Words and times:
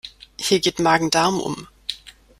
Hier 0.39 0.59
geht 0.59 0.79
Magen-Darm 0.79 1.39
um. 1.39 1.67